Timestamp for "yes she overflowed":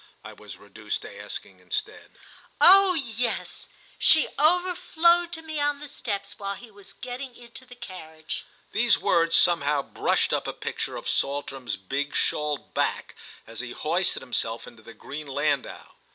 2.95-5.31